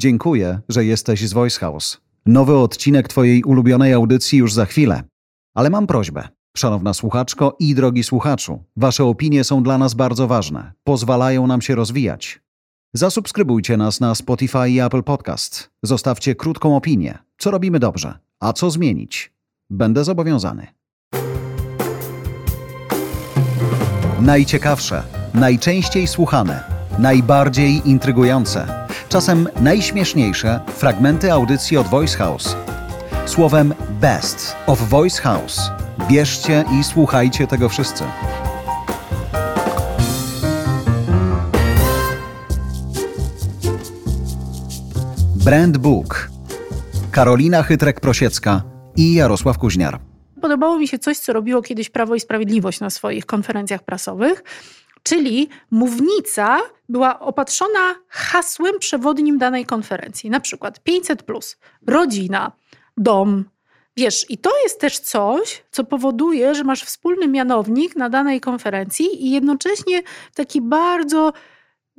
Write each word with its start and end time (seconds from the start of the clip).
Dziękuję, 0.00 0.60
że 0.68 0.84
jesteś 0.84 1.28
z 1.28 1.32
Voice 1.32 1.60
House. 1.60 2.00
Nowy 2.26 2.56
odcinek 2.56 3.08
Twojej 3.08 3.44
ulubionej 3.44 3.92
audycji 3.92 4.38
już 4.38 4.52
za 4.52 4.66
chwilę. 4.66 5.02
Ale 5.54 5.70
mam 5.70 5.86
prośbę. 5.86 6.28
Szanowna 6.56 6.94
słuchaczko 6.94 7.56
i 7.58 7.74
drogi 7.74 8.04
słuchaczu, 8.04 8.64
Wasze 8.76 9.04
opinie 9.04 9.44
są 9.44 9.62
dla 9.62 9.78
nas 9.78 9.94
bardzo 9.94 10.26
ważne. 10.26 10.72
Pozwalają 10.84 11.46
nam 11.46 11.62
się 11.62 11.74
rozwijać. 11.74 12.40
Zasubskrybujcie 12.94 13.76
nas 13.76 14.00
na 14.00 14.14
Spotify 14.14 14.70
i 14.70 14.80
Apple 14.80 15.02
Podcast. 15.02 15.70
Zostawcie 15.82 16.34
krótką 16.34 16.76
opinię. 16.76 17.18
Co 17.38 17.50
robimy 17.50 17.78
dobrze, 17.78 18.18
a 18.40 18.52
co 18.52 18.70
zmienić? 18.70 19.32
Będę 19.70 20.04
zobowiązany. 20.04 20.66
Najciekawsze, 24.20 25.02
najczęściej 25.34 26.06
słuchane, 26.06 26.64
najbardziej 26.98 27.88
intrygujące, 27.88 28.79
czasem 29.10 29.48
najśmieszniejsze 29.60 30.60
fragmenty 30.66 31.32
audycji 31.32 31.76
od 31.76 31.86
Voice 31.86 32.18
House. 32.18 32.56
Słowem 33.26 33.74
Best 34.00 34.56
of 34.66 34.88
Voice 34.88 35.22
House. 35.22 35.60
Bierzcie 36.08 36.64
i 36.80 36.84
słuchajcie 36.84 37.46
tego 37.46 37.68
wszyscy. 37.68 38.04
Brand 45.44 45.78
Book. 45.78 46.30
Karolina 47.10 47.62
Chytrek-Prosiecka 47.62 48.60
i 48.96 49.14
Jarosław 49.14 49.58
Kuźniar. 49.58 50.00
Podobało 50.40 50.78
mi 50.78 50.88
się 50.88 50.98
coś, 50.98 51.18
co 51.18 51.32
robiło 51.32 51.62
kiedyś 51.62 51.90
Prawo 51.90 52.14
i 52.14 52.20
Sprawiedliwość 52.20 52.80
na 52.80 52.90
swoich 52.90 53.26
konferencjach 53.26 53.82
prasowych, 53.82 54.42
czyli 55.02 55.48
mównica 55.70 56.60
była 56.88 57.20
opatrzona 57.20 57.94
hasłem 58.08 58.78
przewodnim 58.78 59.38
danej 59.38 59.66
konferencji. 59.66 60.30
Na 60.30 60.40
przykład 60.40 60.82
500, 60.82 61.22
rodzina, 61.86 62.52
dom. 62.96 63.44
Wiesz, 63.96 64.26
i 64.28 64.38
to 64.38 64.50
jest 64.62 64.80
też 64.80 64.98
coś, 64.98 65.62
co 65.70 65.84
powoduje, 65.84 66.54
że 66.54 66.64
masz 66.64 66.82
wspólny 66.82 67.28
mianownik 67.28 67.96
na 67.96 68.10
danej 68.10 68.40
konferencji 68.40 69.26
i 69.26 69.30
jednocześnie 69.30 70.02
taki 70.34 70.60
bardzo 70.60 71.32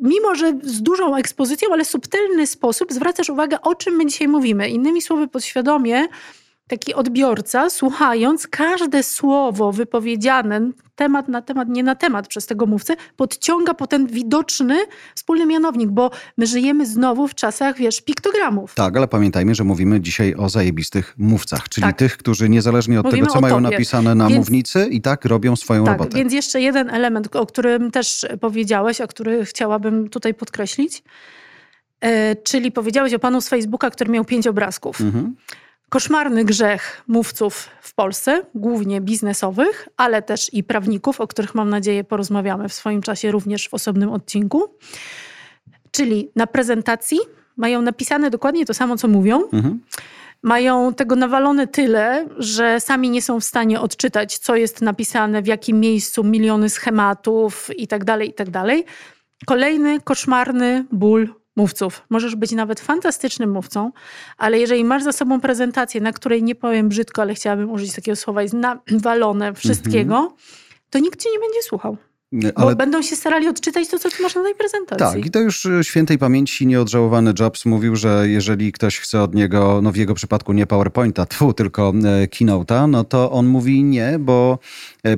mimo 0.02 0.36
że 0.36 0.54
z 0.64 0.82
dużą 0.82 1.16
ekspozycją, 1.16 1.70
ale 1.74 1.86
subtelny 1.86 2.48
sposób 2.48 2.94
zwracasz 2.94 3.30
uwagę, 3.30 3.62
o 3.62 3.76
czym 3.76 3.96
my 3.96 4.06
dzisiaj 4.06 4.28
mówimy. 4.28 4.70
Innymi 4.70 5.02
słowy, 5.02 5.28
podświadomie 5.28 6.08
taki 6.72 6.94
odbiorca, 6.94 7.70
słuchając 7.70 8.48
każde 8.48 9.04
słowo 9.04 9.72
wypowiedziane, 9.72 10.72
temat 10.96 11.28
na 11.28 11.42
temat, 11.42 11.70
nie 11.70 11.84
na 11.84 11.96
temat 11.96 12.28
przez 12.28 12.46
tego 12.46 12.66
mówcę, 12.66 12.96
podciąga 13.16 13.74
po 13.74 13.88
ten 13.88 14.08
widoczny 14.08 14.80
wspólny 15.16 15.46
mianownik, 15.46 15.90
bo 15.90 16.12
my 16.38 16.48
żyjemy 16.48 16.86
znowu 16.86 17.28
w 17.28 17.36
czasach, 17.36 17.78
wiesz, 17.78 18.02
piktogramów. 18.02 18.76
Tak, 18.76 18.98
ale 18.98 19.08
pamiętajmy, 19.08 19.56
że 19.56 19.64
mówimy 19.64 20.02
dzisiaj 20.02 20.36
o 20.36 20.50
zajebistych 20.50 21.16
mówcach, 21.18 21.70
czyli 21.70 21.88
tak. 21.88 21.98
tych, 21.98 22.18
którzy 22.18 22.50
niezależnie 22.50 23.00
od 23.00 23.06
mówimy 23.06 23.24
tego, 23.24 23.34
co 23.34 23.42
mają 23.42 23.56
tobie. 23.56 23.72
napisane 23.72 24.16
na 24.16 24.28
więc, 24.28 24.38
mównicy 24.38 24.88
i 24.92 25.02
tak 25.02 25.26
robią 25.26 25.56
swoją 25.56 25.84
tak, 25.84 25.98
robotę. 25.98 26.18
Więc 26.18 26.34
jeszcze 26.34 26.62
jeden 26.62 26.90
element, 26.90 27.36
o 27.36 27.46
którym 27.46 27.92
też 27.92 28.26
powiedziałeś, 28.42 29.02
a 29.02 29.08
który 29.08 29.46
chciałabym 29.46 30.10
tutaj 30.10 30.34
podkreślić, 30.34 31.04
e, 32.02 32.36
czyli 32.36 32.72
powiedziałeś 32.72 33.14
o 33.14 33.20
panu 33.20 33.42
z 33.42 33.50
Facebooka, 33.50 33.90
który 33.90 34.12
miał 34.12 34.26
pięć 34.26 34.48
obrazków. 34.48 35.02
Mhm 35.02 35.36
koszmarny 35.92 36.46
grzech 36.46 37.04
mówców 37.08 37.70
w 37.82 37.94
Polsce, 37.94 38.46
głównie 38.56 39.02
biznesowych, 39.02 39.88
ale 39.98 40.22
też 40.22 40.54
i 40.54 40.64
prawników, 40.64 41.22
o 41.22 41.28
których 41.28 41.56
mam 41.56 41.70
nadzieję 41.70 42.04
porozmawiamy 42.04 42.70
w 42.70 42.74
swoim 42.74 43.02
czasie 43.02 43.32
również 43.32 43.70
w 43.70 43.74
osobnym 43.74 44.10
odcinku. 44.10 44.76
Czyli 45.92 46.32
na 46.36 46.48
prezentacji 46.48 47.20
mają 47.58 47.82
napisane 47.82 48.30
dokładnie 48.30 48.66
to 48.66 48.74
samo, 48.74 48.98
co 48.98 49.08
mówią. 49.08 49.44
Mhm. 49.54 49.80
Mają 50.44 50.94
tego 50.94 51.16
nawalone 51.16 51.68
tyle, 51.68 52.28
że 52.38 52.80
sami 52.80 53.10
nie 53.10 53.22
są 53.22 53.40
w 53.40 53.44
stanie 53.44 53.82
odczytać, 53.82 54.38
co 54.38 54.56
jest 54.56 54.82
napisane, 54.82 55.42
w 55.42 55.48
jakim 55.48 55.80
miejscu, 55.80 56.24
miliony 56.24 56.70
schematów 56.70 57.70
itd. 57.78 58.06
Tak 58.06 58.26
itd. 58.26 58.52
Tak 58.52 58.78
Kolejny 59.46 60.02
koszmarny 60.02 60.86
ból 60.92 61.41
mówców. 61.56 62.02
Możesz 62.10 62.36
być 62.36 62.52
nawet 62.52 62.80
fantastycznym 62.80 63.52
mówcą, 63.52 63.92
ale 64.38 64.60
jeżeli 64.60 64.84
masz 64.84 65.04
za 65.04 65.12
sobą 65.12 65.42
prezentację, 65.42 66.02
na 66.02 66.14
której 66.14 66.44
nie 66.44 66.56
powiem 66.56 66.90
brzydko, 66.90 67.22
ale 67.22 67.34
chciałabym 67.34 67.72
użyć 67.72 67.94
takiego 67.94 68.16
słowa, 68.16 68.42
jest 68.42 68.56
nawalone 68.56 69.54
wszystkiego, 69.54 70.16
-hmm. 70.16 70.82
to 70.90 71.00
nikt 71.00 71.24
cię 71.24 71.30
nie 71.32 71.40
będzie 71.40 71.62
słuchał. 71.64 71.98
Ale... 72.56 72.72
Bo 72.72 72.76
będą 72.76 73.02
się 73.02 73.16
starali 73.16 73.48
odczytać 73.48 73.88
to, 73.88 74.00
co 74.00 74.10
ty 74.10 74.24
masz 74.24 74.36
na 74.36 74.44
tej 74.44 74.56
prezentacji. 74.56 75.22
Tak, 75.22 75.26
i 75.26 75.32
to 75.32 75.40
już 75.40 75.66
e, 75.66 75.84
świętej 75.84 76.18
pamięci 76.18 76.68
nieodżałowany 76.68 77.34
Jobs 77.40 77.66
mówił, 77.66 77.96
że 77.96 78.30
jeżeli 78.30 78.72
ktoś 78.72 79.00
chce 79.00 79.22
od 79.22 79.36
niego, 79.36 79.80
no 79.84 79.92
w 79.92 79.96
jego 79.96 80.14
przypadku 80.14 80.54
nie 80.54 80.68
PowerPointa, 80.68 81.26
tfu, 81.32 81.54
tylko 81.54 81.94
e, 82.06 82.28
Keynote'a, 82.28 82.90
no 82.90 83.04
to 83.04 83.32
on 83.32 83.48
mówi 83.48 83.84
nie, 83.84 84.20
bo 84.20 84.60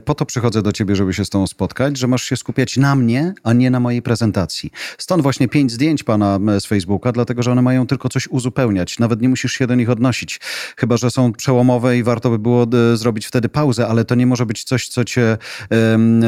po 0.05 0.15
to 0.15 0.25
przychodzę 0.25 0.61
do 0.61 0.71
ciebie, 0.71 0.95
żeby 0.95 1.13
się 1.13 1.25
z 1.25 1.29
tą 1.29 1.47
spotkać, 1.47 1.97
że 1.97 2.07
masz 2.07 2.23
się 2.23 2.35
skupiać 2.35 2.77
na 2.77 2.95
mnie, 2.95 3.33
a 3.43 3.53
nie 3.53 3.71
na 3.71 3.79
mojej 3.79 4.01
prezentacji. 4.01 4.71
Stąd 4.97 5.23
właśnie 5.23 5.47
pięć 5.47 5.71
zdjęć 5.71 6.03
pana 6.03 6.39
z 6.59 6.65
Facebooka, 6.65 7.11
dlatego 7.11 7.43
że 7.43 7.51
one 7.51 7.61
mają 7.61 7.87
tylko 7.87 8.09
coś 8.09 8.27
uzupełniać. 8.27 8.99
Nawet 8.99 9.21
nie 9.21 9.29
musisz 9.29 9.53
się 9.53 9.67
do 9.67 9.75
nich 9.75 9.89
odnosić. 9.89 10.39
Chyba, 10.77 10.97
że 10.97 11.11
są 11.11 11.33
przełomowe 11.33 11.97
i 11.97 12.03
warto 12.03 12.29
by 12.29 12.39
było 12.39 12.67
zrobić 12.93 13.25
wtedy 13.25 13.49
pauzę, 13.49 13.87
ale 13.87 14.05
to 14.05 14.15
nie 14.15 14.25
może 14.25 14.45
być 14.45 14.63
coś, 14.63 14.87
co 14.87 15.03
cię, 15.03 15.37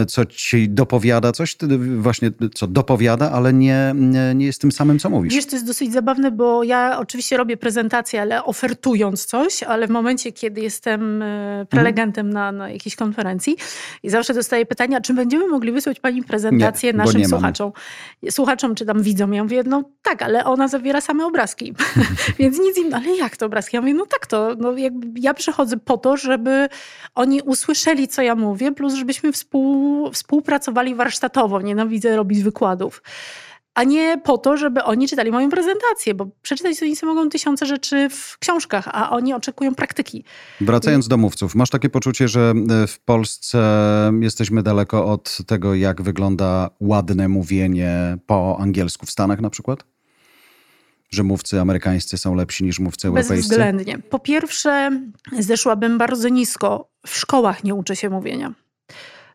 co 0.07 0.25
ci 0.25 0.69
dopowiada 0.69 1.31
coś, 1.31 1.57
właśnie 1.97 2.31
co 2.53 2.67
dopowiada, 2.67 3.31
ale 3.31 3.53
nie, 3.53 3.95
nie, 4.35 4.45
jest 4.45 4.61
tym 4.61 4.71
samym, 4.71 4.99
co 4.99 5.09
mówisz. 5.09 5.33
Wiesz, 5.33 5.45
to 5.45 5.55
jest 5.55 5.65
dosyć 5.65 5.93
zabawne, 5.93 6.31
bo 6.31 6.63
ja 6.63 6.99
oczywiście 6.99 7.37
robię 7.37 7.57
prezentację, 7.57 8.21
ale 8.21 8.43
ofertując 8.43 9.25
coś, 9.25 9.63
ale 9.63 9.87
w 9.87 9.89
momencie, 9.89 10.31
kiedy 10.31 10.61
jestem 10.61 11.21
e, 11.21 11.65
prelegentem 11.69 12.29
na, 12.29 12.51
na 12.51 12.69
jakiejś 12.69 12.95
konferencji 12.95 13.44
i 14.03 14.09
zawsze 14.09 14.33
dostaję 14.33 14.65
pytania, 14.65 15.01
czy 15.01 15.13
będziemy 15.13 15.47
mogli 15.47 15.71
wysłać 15.71 15.99
pani 15.99 16.23
prezentację 16.23 16.91
nie, 16.91 16.97
naszym 16.97 17.25
słuchaczom. 17.25 17.71
Słuchaczom, 18.29 18.75
czy 18.75 18.85
tam 18.85 19.01
widzom. 19.01 19.33
Ja 19.33 19.43
mówię, 19.43 19.63
no 19.65 19.83
tak, 20.01 20.21
ale 20.21 20.45
ona 20.45 20.67
zawiera 20.67 21.01
same 21.01 21.25
obrazki. 21.25 21.73
Więc 22.39 22.59
nic 22.59 22.77
im, 22.77 22.93
ale 22.93 23.15
jak 23.15 23.37
to 23.37 23.45
obrazki? 23.45 23.75
Ja 23.75 23.81
mówię, 23.81 23.93
no 23.93 24.05
tak 24.05 24.27
to, 24.27 24.55
no 24.57 24.77
jakby 24.77 25.19
ja 25.19 25.33
przychodzę 25.33 25.77
po 25.77 25.97
to, 25.97 26.17
żeby 26.17 26.69
oni 27.15 27.41
usłyszeli, 27.41 28.07
co 28.07 28.21
ja 28.21 28.35
mówię, 28.35 28.71
plus 28.71 28.93
żebyśmy 28.93 29.31
współ, 29.31 30.11
współpracowali 30.11 30.65
pracowali 30.65 30.95
warsztatowo, 30.95 31.61
nienawidzę 31.61 32.15
robić 32.15 32.43
wykładów. 32.43 33.01
A 33.75 33.83
nie 33.83 34.17
po 34.23 34.37
to, 34.37 34.57
żeby 34.57 34.83
oni 34.83 35.07
czytali 35.07 35.31
moją 35.31 35.49
prezentację, 35.49 36.13
bo 36.13 36.27
przeczytać 36.41 36.83
oni 36.83 36.95
sobie 36.95 37.13
mogą 37.13 37.29
tysiące 37.29 37.65
rzeczy 37.65 38.09
w 38.09 38.37
książkach, 38.39 38.87
a 38.91 39.09
oni 39.09 39.33
oczekują 39.33 39.75
praktyki. 39.75 40.23
Wracając 40.61 41.07
do 41.07 41.17
mówców, 41.17 41.55
masz 41.55 41.69
takie 41.69 41.89
poczucie, 41.89 42.27
że 42.27 42.53
e, 42.83 42.87
w 42.87 42.99
Polsce 42.99 43.59
jesteśmy 44.21 44.63
daleko 44.63 45.05
od 45.05 45.37
tego, 45.47 45.75
jak 45.75 46.01
wygląda 46.01 46.69
ładne 46.79 47.27
mówienie 47.27 48.17
po 48.25 48.57
angielsku 48.59 49.05
w 49.05 49.11
Stanach 49.11 49.41
na 49.41 49.49
przykład? 49.49 49.83
że 51.09 51.23
mówcy 51.23 51.61
amerykańscy 51.61 52.17
są 52.17 52.35
lepsi 52.35 52.63
niż 52.63 52.79
mówcy 52.79 53.07
europejscy? 53.07 53.35
Bezwzględnie. 53.35 53.99
Po 53.99 54.19
pierwsze, 54.19 55.01
zeszłabym 55.39 55.97
bardzo 55.97 56.29
nisko. 56.29 56.89
W 57.07 57.17
szkołach 57.17 57.63
nie 57.63 57.75
uczy 57.75 57.95
się 57.95 58.09
mówienia. 58.09 58.53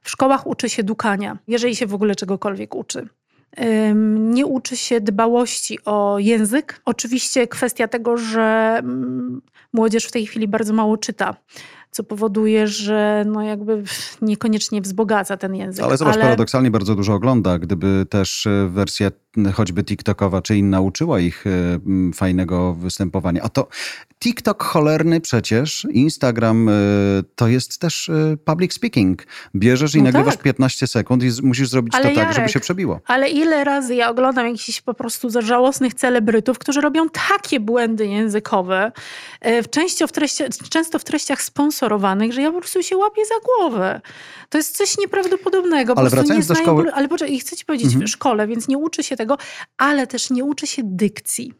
W 0.02 0.10
szkołach 0.10 0.46
uczy 0.46 0.70
się 0.70 0.82
dukania, 0.82 1.38
jeżeli 1.48 1.76
się 1.76 1.86
w 1.86 1.94
ogóle 1.94 2.14
czegokolwiek 2.14 2.74
uczy. 2.74 3.08
Nie 4.16 4.46
uczy 4.46 4.76
się 4.76 5.00
dbałości 5.00 5.78
o 5.84 6.18
język. 6.18 6.80
Oczywiście 6.84 7.46
kwestia 7.46 7.88
tego, 7.88 8.16
że 8.16 8.76
mm, 8.78 9.42
młodzież 9.72 10.04
w 10.04 10.12
tej 10.12 10.26
chwili 10.26 10.48
bardzo 10.48 10.72
mało 10.72 10.96
czyta 10.96 11.36
co 11.90 12.04
powoduje, 12.04 12.66
że 12.66 13.24
no 13.26 13.42
jakby 13.42 13.82
niekoniecznie 14.22 14.80
wzbogaca 14.80 15.36
ten 15.36 15.54
język. 15.54 15.84
Ale 15.84 15.96
zobacz, 15.96 16.14
Ale... 16.14 16.24
paradoksalnie 16.24 16.70
bardzo 16.70 16.94
dużo 16.94 17.14
ogląda. 17.14 17.58
Gdyby 17.58 18.06
też 18.10 18.46
e, 18.46 18.68
wersja 18.68 19.10
choćby 19.54 19.84
TikTokowa 19.84 20.42
czy 20.42 20.56
inna 20.56 20.80
uczyła 20.80 21.20
ich 21.20 21.44
e, 21.46 21.50
fajnego 22.14 22.74
występowania. 22.74 23.42
A 23.42 23.48
to 23.48 23.68
TikTok 24.20 24.62
cholerny 24.62 25.20
przecież, 25.20 25.86
Instagram 25.90 26.68
e, 26.68 26.72
to 27.34 27.48
jest 27.48 27.78
też 27.78 28.10
public 28.44 28.72
speaking. 28.72 29.26
Bierzesz 29.56 29.94
i 29.94 29.98
no 29.98 30.04
nagrywasz 30.04 30.34
tak. 30.34 30.42
15 30.42 30.86
sekund 30.86 31.22
i 31.22 31.30
musisz 31.42 31.68
zrobić 31.68 31.94
Ale 31.94 32.04
to 32.04 32.10
Jarek, 32.10 32.24
tak, 32.24 32.34
żeby 32.34 32.48
się 32.48 32.60
przebiło. 32.60 33.00
Ale 33.06 33.28
ile 33.28 33.64
razy 33.64 33.94
ja 33.94 34.10
oglądam 34.10 34.46
jakichś 34.46 34.80
po 34.80 34.94
prostu 34.94 35.28
żałosnych 35.40 35.94
celebrytów, 35.94 36.58
którzy 36.58 36.80
robią 36.80 37.08
takie 37.30 37.60
błędy 37.60 38.06
językowe, 38.06 38.92
w 39.42 39.70
części 39.70 40.06
w 40.06 40.12
treści, 40.12 40.44
często 40.70 40.98
w 40.98 41.04
treściach 41.04 41.42
sponsorowanych, 41.42 41.79
sponsorowanych, 41.80 42.32
że 42.32 42.42
ja 42.42 42.52
po 42.52 42.58
prostu 42.58 42.82
się 42.82 42.96
łapię 42.96 43.22
za 43.24 43.34
głowę. 43.44 44.00
To 44.48 44.58
jest 44.58 44.76
coś 44.76 44.98
nieprawdopodobnego. 44.98 45.94
Ale 45.96 46.10
wracając 46.10 46.46
do 46.46 46.54
szkoły... 46.54 46.92
Ale 46.94 47.08
poczekaj, 47.08 47.38
chcę 47.38 47.56
ci 47.56 47.64
powiedzieć, 47.64 47.86
mhm. 47.86 48.06
w 48.06 48.10
szkole, 48.10 48.46
więc 48.46 48.68
nie 48.68 48.78
uczy 48.78 49.02
się 49.02 49.16
tego, 49.16 49.38
ale 49.78 50.06
też 50.06 50.30
nie 50.30 50.44
uczy 50.44 50.66
się 50.66 50.82
dykcji. 50.84 51.52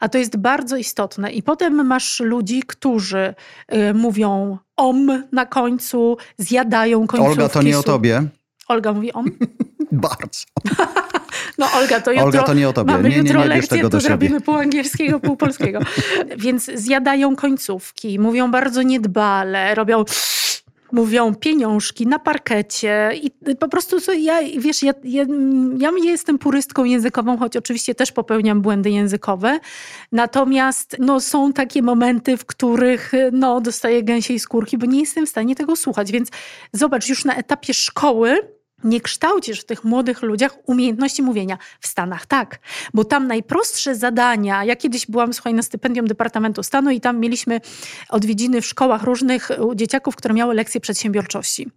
A 0.00 0.08
to 0.08 0.18
jest 0.18 0.36
bardzo 0.36 0.76
istotne. 0.76 1.32
I 1.32 1.42
potem 1.42 1.86
masz 1.86 2.20
ludzi, 2.20 2.62
którzy 2.66 3.34
y, 3.74 3.94
mówią 3.94 4.58
om 4.76 5.24
na 5.32 5.46
końcu, 5.46 6.16
zjadają 6.38 7.06
końcówki. 7.06 7.40
Olga, 7.40 7.48
to 7.48 7.62
nie 7.62 7.78
o 7.78 7.82
tobie. 7.82 8.22
Olga 8.68 8.92
mówi 8.92 9.12
om? 9.12 9.26
bardzo. 9.92 10.44
No 11.58 11.66
Olga, 11.74 12.00
to 12.00 12.10
jutro 12.10 12.26
Olga, 12.26 12.42
to 12.42 12.54
nie 12.54 12.68
o 12.68 12.72
tobie. 12.72 12.92
mamy 12.92 13.08
nie, 13.08 13.10
nie, 13.10 13.22
jutro 13.22 13.38
nie, 13.38 13.44
bierz 13.44 13.56
lekcję, 13.56 13.76
tego 13.76 13.90
to 13.90 14.00
zrobimy 14.00 14.40
pół 14.40 14.54
angielskiego, 14.54 15.20
pół 15.20 15.36
polskiego. 15.36 15.78
Więc 16.36 16.70
zjadają 16.74 17.36
końcówki, 17.36 18.18
mówią 18.18 18.50
bardzo 18.50 18.82
niedbale, 18.82 19.74
robią 19.74 20.04
mówią 20.92 21.34
pieniążki 21.34 22.06
na 22.06 22.18
parkecie 22.18 23.10
i 23.22 23.30
po 23.54 23.68
prostu 23.68 24.00
co 24.00 24.12
ja, 24.12 24.38
wiesz, 24.58 24.82
ja, 24.82 24.92
ja, 25.04 25.24
ja 25.78 25.90
jestem 26.02 26.38
purystką 26.38 26.84
językową, 26.84 27.38
choć 27.38 27.56
oczywiście 27.56 27.94
też 27.94 28.12
popełniam 28.12 28.62
błędy 28.62 28.90
językowe, 28.90 29.60
natomiast 30.12 30.96
no, 30.98 31.20
są 31.20 31.52
takie 31.52 31.82
momenty, 31.82 32.36
w 32.36 32.44
których 32.44 33.12
no, 33.32 33.60
dostaję 33.60 34.02
gęsiej 34.02 34.40
skórki, 34.40 34.78
bo 34.78 34.86
nie 34.86 35.00
jestem 35.00 35.26
w 35.26 35.28
stanie 35.28 35.56
tego 35.56 35.76
słuchać, 35.76 36.12
więc 36.12 36.28
zobacz, 36.72 37.08
już 37.08 37.24
na 37.24 37.34
etapie 37.34 37.74
szkoły 37.74 38.59
nie 38.84 39.00
kształcisz 39.00 39.60
w 39.60 39.64
tych 39.64 39.84
młodych 39.84 40.22
ludziach 40.22 40.56
umiejętności 40.66 41.22
mówienia. 41.22 41.58
W 41.80 41.86
Stanach 41.86 42.26
tak, 42.26 42.58
bo 42.94 43.04
tam 43.04 43.26
najprostsze 43.26 43.94
zadania, 43.94 44.64
ja 44.64 44.76
kiedyś 44.76 45.06
byłam, 45.06 45.34
słuchaj, 45.34 45.54
na 45.54 45.62
stypendium 45.62 46.06
Departamentu 46.06 46.62
Stanu 46.62 46.90
i 46.90 47.00
tam 47.00 47.18
mieliśmy 47.18 47.60
odwiedziny 48.08 48.60
w 48.60 48.66
szkołach 48.66 49.02
różnych 49.02 49.50
dzieciaków, 49.74 50.16
które 50.16 50.34
miały 50.34 50.54
lekcje 50.54 50.80
przedsiębiorczości. 50.80 51.68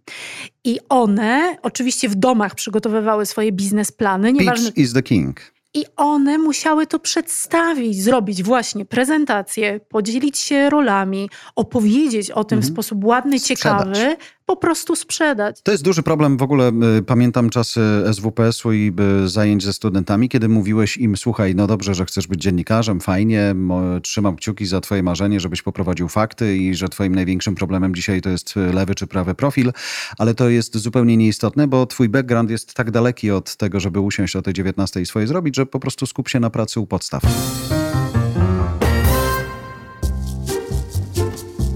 I 0.64 0.78
one 0.88 1.56
oczywiście 1.62 2.08
w 2.08 2.14
domach 2.14 2.54
przygotowywały 2.54 3.26
swoje 3.26 3.52
biznesplany. 3.52 4.32
Nieważne, 4.32 4.66
Pitch 4.66 4.78
is 4.78 4.92
the 4.92 5.02
king. 5.02 5.54
I 5.76 5.84
one 5.96 6.38
musiały 6.38 6.86
to 6.86 6.98
przedstawić, 6.98 8.02
zrobić 8.02 8.42
właśnie 8.42 8.84
prezentację, 8.84 9.80
podzielić 9.88 10.38
się 10.38 10.70
rolami, 10.70 11.30
opowiedzieć 11.56 12.30
o 12.30 12.44
tym 12.44 12.58
mhm. 12.58 12.70
w 12.70 12.74
sposób 12.74 13.04
ładny, 13.04 13.40
ciekawy, 13.40 13.94
Sprzedać 13.94 14.18
po 14.46 14.56
prostu 14.56 14.96
sprzedać. 14.96 15.62
To 15.62 15.72
jest 15.72 15.84
duży 15.84 16.02
problem 16.02 16.36
w 16.36 16.42
ogóle. 16.42 16.72
Y, 16.98 17.02
pamiętam 17.02 17.50
czasy 17.50 17.80
SWPS-u 18.12 18.72
i 18.72 18.92
y, 19.24 19.28
zajęć 19.28 19.64
ze 19.64 19.72
studentami, 19.72 20.28
kiedy 20.28 20.48
mówiłeś 20.48 20.96
im, 20.96 21.16
słuchaj, 21.16 21.54
no 21.54 21.66
dobrze, 21.66 21.94
że 21.94 22.04
chcesz 22.04 22.26
być 22.26 22.42
dziennikarzem, 22.42 23.00
fajnie, 23.00 23.54
trzymam 24.02 24.36
kciuki 24.36 24.66
za 24.66 24.80
twoje 24.80 25.02
marzenie, 25.02 25.40
żebyś 25.40 25.62
poprowadził 25.62 26.08
fakty 26.08 26.56
i 26.56 26.74
że 26.74 26.88
twoim 26.88 27.14
największym 27.14 27.54
problemem 27.54 27.94
dzisiaj 27.94 28.20
to 28.20 28.30
jest 28.30 28.54
lewy 28.56 28.94
czy 28.94 29.06
prawy 29.06 29.34
profil, 29.34 29.72
ale 30.18 30.34
to 30.34 30.48
jest 30.48 30.76
zupełnie 30.76 31.16
nieistotne, 31.16 31.68
bo 31.68 31.86
twój 31.86 32.08
background 32.08 32.50
jest 32.50 32.74
tak 32.74 32.90
daleki 32.90 33.30
od 33.30 33.56
tego, 33.56 33.80
żeby 33.80 34.00
usiąść 34.00 34.36
o 34.36 34.42
tej 34.42 34.54
19 34.54 35.00
i 35.00 35.06
swoje 35.06 35.26
zrobić, 35.26 35.56
że 35.56 35.66
po 35.66 35.80
prostu 35.80 36.06
skup 36.06 36.28
się 36.28 36.40
na 36.40 36.50
pracy 36.50 36.80
u 36.80 36.86
podstaw. 36.86 37.22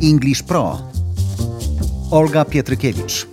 English 0.02 0.42
Pro 0.42 0.97
Olga 2.10 2.44
Pietrykiewicz. 2.44 3.26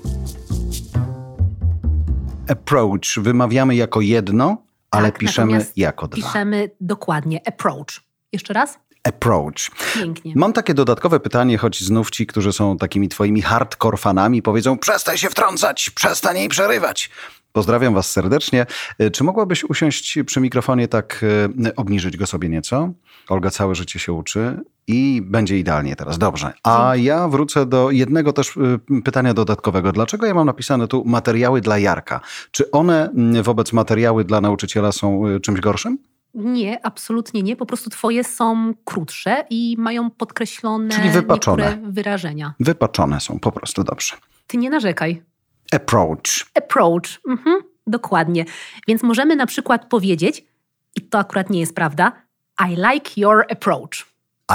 Approach 2.49 3.17
wymawiamy 3.17 3.75
jako 3.75 4.01
jedno, 4.01 4.57
ale 4.91 5.11
tak, 5.11 5.19
piszemy 5.19 5.65
jako 5.75 6.07
dwa. 6.07 6.27
Piszemy 6.27 6.71
dokładnie 6.81 7.47
approach. 7.47 7.87
Jeszcze 8.33 8.53
raz? 8.53 8.79
Approach. 9.03 9.71
Pięknie. 9.93 10.33
Mam 10.35 10.53
takie 10.53 10.73
dodatkowe 10.73 11.19
pytanie, 11.19 11.57
choć 11.57 11.83
znów 11.83 12.11
ci, 12.11 12.27
którzy 12.27 12.53
są 12.53 12.77
takimi 12.77 13.09
twoimi 13.09 13.41
hardcore 13.41 13.97
fanami, 13.97 14.41
powiedzą: 14.41 14.77
przestań 14.77 15.17
się 15.17 15.29
wtrącać, 15.29 15.89
przestań 15.89 16.37
jej 16.37 16.49
przerywać. 16.49 17.09
Pozdrawiam 17.55 17.93
Was 17.93 18.11
serdecznie. 18.11 18.65
E, 18.99 19.11
czy 19.11 19.23
mogłabyś 19.23 19.63
usiąść 19.63 20.19
przy 20.25 20.41
mikrofonie, 20.41 20.87
tak 20.87 21.25
e, 21.65 21.75
obniżyć 21.75 22.17
go 22.17 22.27
sobie 22.27 22.49
nieco? 22.49 22.89
Olga 23.29 23.49
całe 23.49 23.75
życie 23.75 23.99
się 23.99 24.13
uczy 24.13 24.59
i 24.87 25.21
będzie 25.25 25.57
idealnie 25.59 25.95
teraz. 25.95 26.17
Dobrze. 26.17 26.53
A 26.63 26.95
ja 26.95 27.27
wrócę 27.27 27.65
do 27.65 27.91
jednego 27.91 28.33
też 28.33 28.57
e, 28.57 29.01
pytania 29.01 29.33
dodatkowego. 29.33 29.91
Dlaczego 29.91 30.25
ja 30.25 30.33
mam 30.33 30.45
napisane 30.45 30.87
tu 30.87 31.03
materiały 31.05 31.61
dla 31.61 31.77
Jarka? 31.77 32.21
Czy 32.51 32.71
one 32.71 33.09
wobec 33.43 33.73
materiały 33.73 34.23
dla 34.25 34.41
nauczyciela 34.41 34.91
są 34.91 35.23
czymś 35.41 35.59
gorszym? 35.59 35.97
Nie, 36.33 36.85
absolutnie 36.85 37.43
nie. 37.43 37.55
Po 37.55 37.65
prostu 37.65 37.89
twoje 37.89 38.23
są 38.23 38.73
krótsze 38.85 39.45
i 39.49 39.75
mają 39.79 40.11
podkreślone 40.11 40.89
Czyli 40.89 41.09
wypaczone. 41.09 41.77
wyrażenia. 41.83 42.53
Wypaczone 42.59 43.19
są, 43.19 43.39
po 43.39 43.51
prostu 43.51 43.83
dobrze. 43.83 44.15
Ty 44.47 44.57
nie 44.57 44.69
narzekaj. 44.69 45.23
Approach. 45.71 46.45
Approach, 46.55 47.21
mhm, 47.29 47.61
dokładnie. 47.87 48.45
Więc 48.87 49.03
możemy 49.03 49.35
na 49.35 49.45
przykład 49.45 49.89
powiedzieć, 49.89 50.45
i 50.95 51.01
to 51.01 51.19
akurat 51.19 51.49
nie 51.49 51.59
jest 51.59 51.75
prawda, 51.75 52.11
I 52.69 52.75
like 52.75 53.11
your 53.17 53.45
approach. 53.51 54.05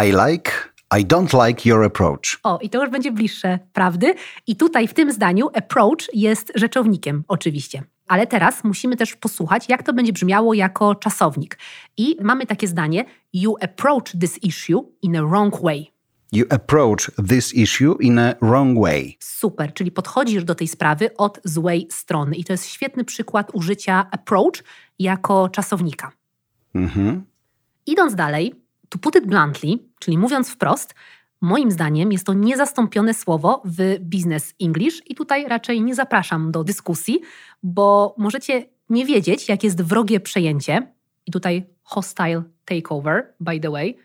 I 0.05 0.13
like, 0.13 0.53
I 0.99 1.07
don't 1.07 1.47
like 1.47 1.69
your 1.69 1.85
approach. 1.85 2.41
O, 2.43 2.59
i 2.63 2.71
to 2.71 2.81
już 2.81 2.91
będzie 2.91 3.13
bliższe 3.13 3.59
prawdy. 3.73 4.15
I 4.47 4.57
tutaj 4.57 4.89
w 4.89 4.95
tym 4.95 5.13
zdaniu 5.13 5.51
approach 5.55 6.15
jest 6.15 6.53
rzeczownikiem, 6.55 7.25
oczywiście. 7.29 7.83
Ale 8.07 8.27
teraz 8.27 8.65
musimy 8.65 8.97
też 8.97 9.17
posłuchać, 9.17 9.69
jak 9.69 9.83
to 9.83 9.93
będzie 9.93 10.13
brzmiało 10.13 10.55
jako 10.55 10.95
czasownik. 10.95 11.59
I 11.97 12.17
mamy 12.21 12.47
takie 12.47 12.69
zdanie: 12.69 13.05
You 13.33 13.57
approach 13.61 14.05
this 14.21 14.39
issue 14.43 14.93
in 15.03 15.17
a 15.17 15.23
wrong 15.23 15.63
way. 15.63 15.91
You 16.33 16.45
approach 16.51 17.11
this 17.29 17.55
issue 17.55 17.97
in 18.01 18.19
a 18.19 18.35
wrong 18.41 18.79
way. 18.79 19.17
Super, 19.21 19.75
czyli 19.75 19.91
podchodzisz 19.91 20.45
do 20.45 20.55
tej 20.55 20.69
sprawy 20.69 21.17
od 21.17 21.41
złej 21.45 21.89
strony. 21.91 22.37
I 22.37 22.45
to 22.45 22.53
jest 22.53 22.67
świetny 22.67 23.05
przykład 23.05 23.51
użycia 23.53 24.07
approach 24.11 24.65
jako 24.99 25.49
czasownika. 25.49 26.13
Mhm. 26.75 27.25
Idąc 27.87 28.15
dalej, 28.15 28.55
to 28.89 28.99
put 28.99 29.17
it 29.17 29.27
bluntly, 29.27 29.79
czyli 29.99 30.19
mówiąc 30.19 30.51
wprost, 30.51 30.95
moim 31.41 31.71
zdaniem 31.71 32.13
jest 32.13 32.27
to 32.27 32.35
niezastąpione 32.35 33.15
słowo 33.15 33.63
w 33.65 33.99
business 34.01 34.55
English 34.61 35.03
i 35.07 35.15
tutaj 35.15 35.49
raczej 35.49 35.83
nie 35.83 35.95
zapraszam 35.95 36.53
do 36.53 36.65
dyskusji, 36.65 37.21
bo 37.63 38.15
możecie 38.19 38.67
nie 38.89 39.07
wiedzieć, 39.07 39.49
jak 39.49 39.65
jest 39.65 39.83
wrogie 39.83 40.21
przejęcie. 40.21 40.93
I 41.27 41.33
tutaj 41.33 41.67
hostile 41.83 42.43
takeover, 42.65 43.35
by 43.41 43.61
the 43.61 43.71
way. 43.71 43.97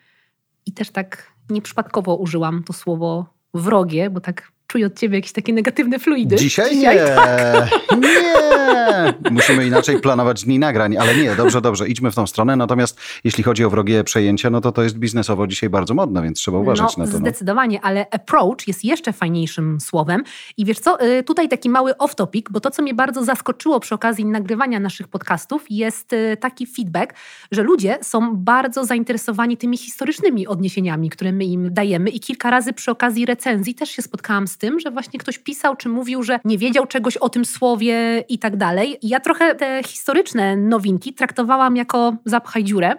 I 0.66 0.72
też 0.72 0.90
tak 0.90 1.35
nieprzypadkowo 1.50 2.16
użyłam 2.16 2.64
to 2.64 2.74
słowo 2.74 3.26
wrogie, 3.54 4.10
bo 4.10 4.22
tak 4.22 4.52
czuję 4.68 4.86
od 4.86 5.00
ciebie 5.00 5.18
jakieś 5.18 5.32
takie 5.32 5.54
negatywne 5.54 6.00
fluidy. 6.00 6.36
Dzisiaj, 6.36 6.70
Dzisiaj 6.70 6.96
nie. 6.96 7.16
Tak. 7.16 7.70
Nie. 8.02 9.14
Musimy 9.32 9.68
inaczej 9.68 10.00
planować 10.00 10.44
dni 10.44 10.60
nagrań, 10.60 10.98
ale 10.98 11.16
nie, 11.16 11.36
dobrze, 11.36 11.62
dobrze, 11.62 11.88
idźmy 11.88 12.12
w 12.12 12.16
tą 12.16 12.28
stronę. 12.28 12.56
Natomiast 12.56 13.00
jeśli 13.24 13.44
chodzi 13.44 13.66
o 13.66 13.70
wrogie 13.70 14.04
przejęcia, 14.04 14.50
no 14.50 14.62
to 14.62 14.72
to 14.72 14.84
jest 14.84 14.98
biznesowo 14.98 15.48
dzisiaj 15.48 15.70
bardzo 15.70 15.94
modne, 15.94 16.24
więc 16.24 16.38
trzeba 16.38 16.58
uważać 16.58 16.98
no, 16.98 17.06
na 17.06 17.12
to. 17.12 17.18
No. 17.18 17.20
Zdecydowanie, 17.20 17.82
ale 17.82 18.06
approach 18.12 18.68
jest 18.68 18.86
jeszcze 18.86 19.14
fajniejszym 19.14 19.80
słowem. 19.80 20.24
I 20.58 20.66
wiesz 20.66 20.80
co, 20.80 21.06
y, 21.06 21.24
tutaj 21.24 21.50
taki 21.50 21.70
mały 21.70 21.92
off-topic, 21.92 22.44
bo 22.50 22.60
to, 22.60 22.72
co 22.72 22.82
mnie 22.82 22.94
bardzo 22.94 23.24
zaskoczyło 23.24 23.80
przy 23.80 23.96
okazji 23.96 24.26
nagrywania 24.26 24.80
naszych 24.80 25.08
podcastów, 25.08 25.66
jest 25.70 26.14
y, 26.14 26.38
taki 26.40 26.68
feedback, 26.68 27.14
że 27.52 27.64
ludzie 27.64 27.98
są 28.02 28.36
bardzo 28.36 28.86
zainteresowani 28.86 29.58
tymi 29.58 29.78
historycznymi 29.78 30.48
odniesieniami, 30.48 31.10
które 31.10 31.32
my 31.32 31.46
im 31.46 31.74
dajemy 31.74 32.10
i 32.10 32.20
kilka 32.20 32.50
razy 32.50 32.74
przy 32.74 32.92
okazji 32.92 33.26
recenzji 33.26 33.76
też 33.76 33.90
się 33.90 34.02
spotkałam 34.02 34.48
z 34.48 34.55
tym, 34.58 34.80
że 34.80 34.92
właśnie 34.92 35.20
ktoś 35.20 35.38
pisał 35.38 35.76
czy 35.76 35.90
mówił, 35.90 36.24
że 36.24 36.40
nie 36.46 36.58
wiedział 36.58 36.86
czegoś 36.86 37.18
o 37.18 37.30
tym 37.30 37.46
słowie 37.46 38.24
i 38.30 38.40
tak 38.40 38.58
dalej. 38.58 38.98
Ja 39.02 39.20
trochę 39.20 39.56
te 39.56 39.82
historyczne 39.86 40.58
nowinki 40.58 41.14
traktowałam 41.14 41.76
jako 41.76 42.16
zapchaj 42.26 42.64
dziurę. 42.64 42.96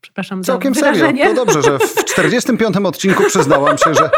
Przepraszam 0.00 0.42
Całkiem 0.44 0.74
za 0.74 0.80
wyrażenie. 0.80 1.24
serio. 1.24 1.34
To 1.34 1.44
dobrze, 1.44 1.62
że 1.62 1.78
w 1.78 2.04
45 2.12 2.76
odcinku 2.76 3.24
przyznałam 3.24 3.78
się, 3.78 3.94
że 3.94 4.10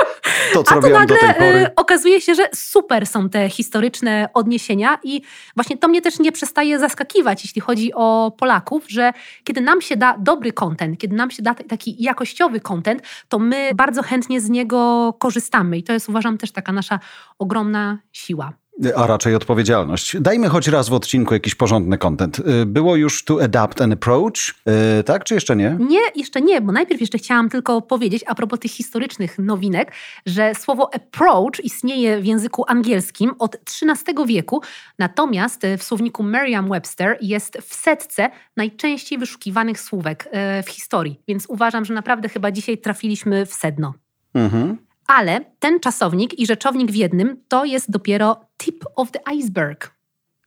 to, 0.52 0.62
co 0.62 0.72
A 0.72 0.74
robiłam 0.74 1.00
nagle 1.02 1.16
do 1.16 1.20
tej 1.20 1.34
pory. 1.34 1.58
Y, 1.58 1.74
okazuje 1.76 2.20
się, 2.20 2.34
że 2.34 2.42
super 2.54 3.06
są 3.06 3.28
te 3.28 3.48
historyczne 3.50 4.28
odniesienia 4.34 4.98
i 5.02 5.22
właśnie 5.56 5.76
to 5.76 5.88
mnie 5.88 6.02
też 6.02 6.18
nie 6.18 6.32
przestaje 6.32 6.78
zaskakiwać, 6.78 7.44
jeśli 7.44 7.60
chodzi 7.60 7.92
o 7.94 8.32
Polaków, 8.38 8.84
że 8.88 9.12
kiedy 9.44 9.60
nam 9.60 9.80
się 9.80 9.96
da 9.96 10.16
dobry 10.18 10.52
content, 10.52 10.98
kiedy 10.98 11.16
nam 11.16 11.30
się 11.30 11.42
da 11.42 11.54
taki 11.54 12.02
jakościowy 12.02 12.60
content, 12.60 13.02
to 13.28 13.38
my 13.38 13.70
bardzo 13.74 14.02
chętnie 14.02 14.40
z 14.40 14.48
niego 14.48 15.12
korzystamy 15.18 15.78
i 15.78 15.82
to 15.82 15.92
jest 15.92 16.08
uważam 16.08 16.38
też 16.38 16.52
taka 16.52 16.72
nasza 16.72 16.98
ogromna 17.38 17.98
siła. 18.12 18.52
A 18.96 19.06
raczej 19.06 19.34
odpowiedzialność. 19.34 20.20
Dajmy 20.20 20.48
choć 20.48 20.68
raz 20.68 20.88
w 20.88 20.92
odcinku 20.92 21.34
jakiś 21.34 21.54
porządny 21.54 21.98
content. 21.98 22.38
Y, 22.38 22.66
było 22.66 22.96
już 22.96 23.24
to 23.24 23.42
adapt 23.42 23.80
and 23.80 23.92
approach, 23.92 24.54
yy, 24.66 25.04
tak 25.04 25.24
czy 25.24 25.34
jeszcze 25.34 25.56
nie? 25.56 25.76
Nie, 25.80 26.00
jeszcze 26.16 26.40
nie, 26.40 26.60
bo 26.60 26.72
najpierw 26.72 27.00
jeszcze 27.00 27.18
chciałam 27.18 27.48
tylko 27.48 27.82
powiedzieć 27.82 28.24
a 28.26 28.34
propos 28.34 28.60
tych 28.60 28.70
historycznych 28.70 29.38
nowinek, 29.38 29.92
że 30.26 30.54
słowo 30.54 30.94
approach 30.94 31.64
istnieje 31.64 32.20
w 32.20 32.24
języku 32.24 32.64
angielskim 32.68 33.30
od 33.38 33.56
XIII 33.56 34.26
wieku, 34.26 34.62
natomiast 34.98 35.62
w 35.78 35.82
słowniku 35.82 36.22
Merriam-Webster 36.22 37.16
jest 37.20 37.58
w 37.58 37.74
setce 37.74 38.30
najczęściej 38.56 39.18
wyszukiwanych 39.18 39.80
słówek 39.80 40.28
y, 40.60 40.62
w 40.62 40.68
historii, 40.68 41.20
więc 41.28 41.46
uważam, 41.48 41.84
że 41.84 41.94
naprawdę 41.94 42.28
chyba 42.28 42.50
dzisiaj 42.50 42.78
trafiliśmy 42.78 43.46
w 43.46 43.54
sedno. 43.54 43.94
Mhm. 44.34 44.78
Ale 45.06 45.40
ten 45.58 45.80
czasownik 45.80 46.38
i 46.38 46.46
rzeczownik 46.46 46.90
w 46.92 46.94
jednym 46.94 47.36
to 47.48 47.64
jest 47.64 47.90
dopiero 47.90 48.40
tip 48.58 48.84
of 48.96 49.10
the 49.10 49.28
iceberg. 49.28 49.94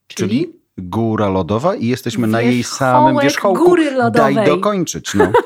Czyli, 0.06 0.28
czyli 0.28 0.52
góra 0.78 1.28
lodowa 1.28 1.74
i 1.74 1.86
jesteśmy 1.86 2.26
na 2.26 2.40
jej 2.40 2.62
samym 2.62 3.18
wierzchołku. 3.22 3.64
góry 3.64 3.90
lodowej. 3.90 4.34
Daj 4.34 4.46
dokończyć. 4.46 5.14
No. 5.14 5.32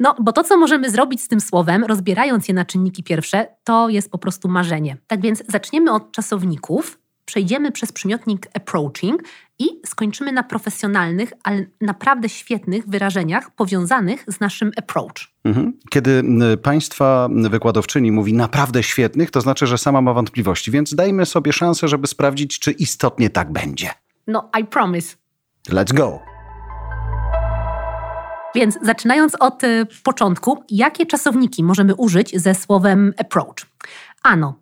No, 0.00 0.14
bo 0.20 0.32
to, 0.32 0.44
co 0.44 0.56
możemy 0.56 0.90
zrobić 0.90 1.22
z 1.22 1.28
tym 1.28 1.40
słowem, 1.40 1.84
rozbierając 1.84 2.48
je 2.48 2.54
na 2.54 2.64
czynniki 2.64 3.02
pierwsze, 3.02 3.46
to 3.64 3.88
jest 3.88 4.10
po 4.10 4.18
prostu 4.18 4.48
marzenie. 4.48 4.96
Tak 5.06 5.20
więc 5.20 5.42
zaczniemy 5.48 5.92
od 5.92 6.12
czasowników 6.12 6.98
przejdziemy 7.24 7.72
przez 7.72 7.92
przymiotnik 7.92 8.46
approaching 8.54 9.22
i 9.58 9.80
skończymy 9.86 10.32
na 10.32 10.42
profesjonalnych, 10.42 11.32
ale 11.42 11.66
naprawdę 11.80 12.28
świetnych 12.28 12.88
wyrażeniach 12.88 13.50
powiązanych 13.50 14.24
z 14.28 14.40
naszym 14.40 14.72
approach. 14.76 15.28
Mhm. 15.44 15.78
Kiedy 15.90 16.24
państwa 16.62 17.28
wykładowczyni 17.50 18.12
mówi 18.12 18.34
naprawdę 18.34 18.82
świetnych, 18.82 19.30
to 19.30 19.40
znaczy, 19.40 19.66
że 19.66 19.78
sama 19.78 20.00
ma 20.00 20.14
wątpliwości, 20.14 20.70
więc 20.70 20.94
dajmy 20.94 21.26
sobie 21.26 21.52
szansę, 21.52 21.88
żeby 21.88 22.06
sprawdzić, 22.06 22.58
czy 22.58 22.72
istotnie 22.72 23.30
tak 23.30 23.52
będzie. 23.52 23.90
No, 24.26 24.50
I 24.60 24.64
promise. 24.64 25.16
Let's 25.68 25.94
go. 25.94 26.32
Więc 28.54 28.78
zaczynając 28.82 29.34
od 29.34 29.64
y, 29.64 29.86
początku, 30.02 30.64
jakie 30.70 31.06
czasowniki 31.06 31.64
możemy 31.64 31.94
użyć 31.94 32.40
ze 32.40 32.54
słowem 32.54 33.14
approach? 33.18 33.56
Ano, 34.22 34.54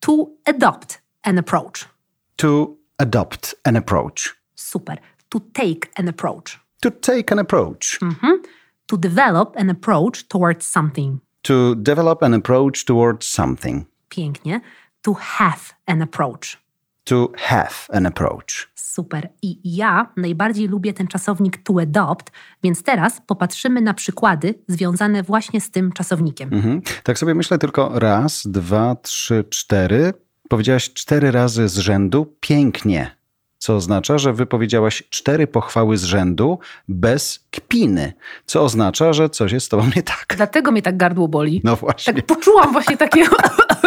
to 0.00 0.26
adopt 0.44 1.02
an 1.22 1.38
approach. 1.38 1.91
To 2.36 2.76
adopt 2.98 3.54
an 3.64 3.76
approach. 3.76 4.34
Super. 4.54 4.96
To 5.28 5.40
take 5.52 5.90
an 5.96 6.08
approach. 6.08 6.60
To 6.80 6.90
take 6.90 7.32
an 7.32 7.38
approach. 7.38 7.98
Mhm. 8.02 8.42
To 8.86 8.96
develop 8.96 9.56
an 9.56 9.70
approach 9.70 10.28
towards 10.28 10.66
something. 10.66 11.20
To 11.42 11.74
develop 11.74 12.22
an 12.22 12.34
approach 12.34 12.84
towards 12.84 13.26
something. 13.30 13.86
Pięknie. 14.08 14.60
To 15.02 15.14
have 15.14 15.74
an 15.86 16.02
approach. 16.02 16.62
To 17.04 17.32
have 17.36 17.74
an 17.92 18.06
approach. 18.06 18.68
Super. 18.74 19.28
I 19.42 19.76
ja 19.76 20.12
najbardziej 20.16 20.68
lubię 20.68 20.92
ten 20.92 21.06
czasownik 21.08 21.56
to 21.62 21.80
adopt, 21.80 22.32
więc 22.62 22.82
teraz 22.82 23.20
popatrzymy 23.26 23.80
na 23.80 23.94
przykłady 23.94 24.54
związane 24.68 25.22
właśnie 25.22 25.60
z 25.60 25.70
tym 25.70 25.92
czasownikiem. 25.92 26.52
Mhm. 26.52 26.82
Tak 27.02 27.18
sobie 27.18 27.34
myślę 27.34 27.58
tylko 27.58 27.98
raz, 27.98 28.42
dwa, 28.46 28.94
trzy, 28.94 29.44
cztery. 29.50 30.12
Powiedziałaś 30.52 30.92
cztery 30.92 31.30
razy 31.30 31.68
z 31.68 31.78
rzędu 31.78 32.36
pięknie, 32.40 33.16
co 33.58 33.76
oznacza, 33.76 34.18
że 34.18 34.32
wypowiedziałaś 34.32 35.02
cztery 35.10 35.46
pochwały 35.46 35.96
z 35.96 36.04
rzędu 36.04 36.58
bez 36.88 37.46
kpiny, 37.50 38.12
co 38.46 38.62
oznacza, 38.62 39.12
że 39.12 39.30
coś 39.30 39.52
jest 39.52 39.66
z 39.66 39.68
tobą 39.68 39.90
nie 39.96 40.02
tak. 40.02 40.34
Dlatego 40.36 40.72
mnie 40.72 40.82
tak 40.82 40.96
gardło 40.96 41.28
boli. 41.28 41.60
No 41.64 41.76
właśnie. 41.76 42.14
Tak 42.14 42.26
poczułam 42.26 42.72
właśnie 42.72 42.96
takie... 42.96 43.24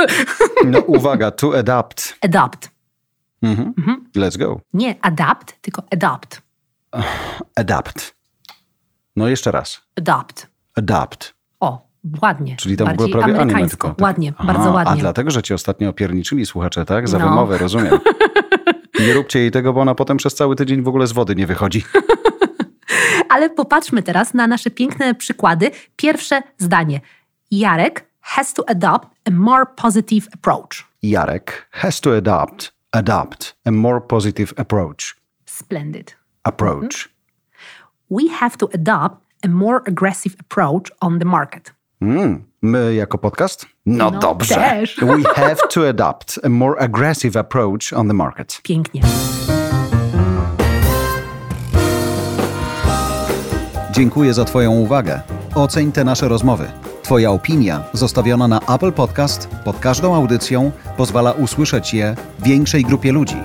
No 0.66 0.80
uwaga, 0.80 1.32
to 1.32 1.58
adapt. 1.58 2.16
Adopt. 2.22 2.70
Mhm. 3.42 3.74
Mhm. 3.78 4.10
Let's 4.16 4.38
go. 4.38 4.62
Nie 4.74 4.96
adapt, 5.02 5.62
tylko 5.62 5.84
adopt. 5.92 6.42
Adapt. 7.56 8.16
No 9.16 9.28
jeszcze 9.28 9.52
raz. 9.52 9.82
Adopt. 9.98 10.48
Adopt. 10.76 11.34
O, 11.60 11.85
ładnie. 12.22 12.56
Czyli 12.56 12.78
tam 12.78 12.88
Bardziej 12.88 13.08
było 13.10 13.24
prawie 13.24 13.42
amerykańsko. 13.42 13.88
anime, 13.88 13.96
tylko, 13.96 14.04
Ładnie, 14.06 14.34
Aha, 14.38 14.54
bardzo 14.54 14.72
ładnie. 14.72 14.94
A 14.94 14.96
dlatego, 14.96 15.32
że 15.32 15.44
cię 15.44 15.56
ostatnio 15.56 15.90
opierniczyli 15.90 16.46
słuchacze, 16.46 16.86
tak? 16.86 17.10
Za 17.10 17.20
No. 17.20 17.30
wymowę, 17.30 17.58
rozumiem. 17.58 18.00
Nie 19.00 19.14
róbcie 19.14 19.40
jej 19.40 19.52
tego, 19.52 19.74
bo 19.74 19.82
ona 19.82 19.96
potem 19.96 20.18
przez 20.18 20.36
cały 20.36 20.56
tydzień 20.56 20.82
w 20.84 20.88
ogóle 20.88 21.08
z 21.08 21.12
wody 21.12 21.36
nie 21.36 21.48
wychodzi. 21.48 21.84
Ale 23.30 23.50
popatrzmy 23.50 24.04
teraz 24.04 24.34
na 24.34 24.48
nasze 24.48 24.70
piękne 24.72 25.16
przykłady. 25.16 25.72
Pierwsze 25.96 26.42
zdanie. 26.58 27.02
Jarek 27.52 28.06
has 28.22 28.54
to 28.54 28.70
adopt 28.70 29.08
a 29.28 29.32
more 29.32 29.66
positive 29.76 30.28
approach. 30.34 30.70
Jarek 31.04 31.68
has 31.72 32.02
to 32.02 32.16
adopt, 32.18 32.74
adopt 32.92 33.56
a 33.66 33.72
more 33.72 34.02
positive 34.02 34.54
approach. 34.58 35.16
Splendid. 35.46 36.16
Approach. 36.44 37.10
We 38.12 38.30
have 38.40 38.58
to 38.58 38.70
adopt 38.74 39.16
a 39.46 39.48
more 39.48 39.82
aggressive 39.88 40.36
approach 40.40 40.92
on 41.02 41.20
the 41.20 41.26
market. 41.26 41.72
Mm. 42.02 42.44
My 42.62 42.96
jako 42.96 43.18
podcast? 43.18 43.66
No, 43.86 44.12
No, 44.12 44.20
dobrze. 44.20 44.56
też. 44.56 44.98
We 45.02 45.24
have 45.36 45.56
to 45.74 45.90
adopt 45.90 46.40
a 46.44 46.50
more 46.50 46.80
aggressive 46.82 47.40
approach 47.40 47.94
on 47.96 48.08
the 48.08 48.14
market. 48.14 48.60
Pięknie. 48.64 49.02
Dziękuję 53.92 54.34
za 54.34 54.46
Twoją 54.46 54.72
uwagę. 54.72 55.22
Oceń 55.56 55.92
te 55.92 56.04
nasze 56.04 56.28
rozmowy. 56.28 56.72
Twoja 57.04 57.32
opinia, 57.32 57.84
zostawiona 57.94 58.48
na 58.48 58.60
Apple 58.60 58.92
Podcast, 58.92 59.48
pod 59.66 59.80
każdą 59.80 60.16
audycją, 60.16 60.72
pozwala 60.98 61.32
usłyszeć 61.32 61.94
je 61.94 62.16
większej 62.40 62.84
grupie 62.84 63.12
ludzi. 63.12 63.38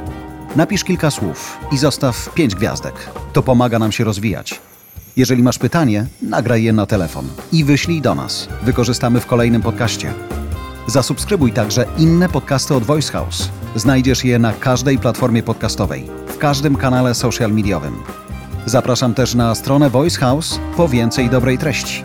Napisz 0.56 0.84
kilka 0.84 1.10
słów 1.10 1.58
i 1.72 1.78
zostaw 1.78 2.34
pięć 2.34 2.54
gwiazdek. 2.54 2.94
To 3.32 3.42
pomaga 3.42 3.78
nam 3.78 3.92
się 3.92 4.04
rozwijać. 4.04 4.60
Jeżeli 5.16 5.42
masz 5.42 5.58
pytanie, 5.58 6.06
nagraj 6.22 6.62
je 6.62 6.72
na 6.72 6.86
telefon 6.86 7.28
i 7.52 7.64
wyślij 7.64 8.00
do 8.00 8.14
nas. 8.14 8.48
Wykorzystamy 8.62 9.20
w 9.20 9.26
kolejnym 9.26 9.62
podcaście. 9.62 10.12
Zasubskrybuj 10.86 11.52
także 11.52 11.86
inne 11.98 12.28
podcasty 12.28 12.74
od 12.74 12.84
Voice 12.84 13.12
House. 13.12 13.50
Znajdziesz 13.76 14.24
je 14.24 14.38
na 14.38 14.52
każdej 14.52 14.98
platformie 14.98 15.42
podcastowej, 15.42 16.06
w 16.26 16.38
każdym 16.38 16.76
kanale 16.76 17.14
social 17.14 17.52
mediowym. 17.52 17.94
Zapraszam 18.66 19.14
też 19.14 19.34
na 19.34 19.54
stronę 19.54 19.90
Voice 19.90 20.18
House 20.18 20.60
po 20.76 20.88
więcej 20.88 21.30
dobrej 21.30 21.58
treści. 21.58 22.02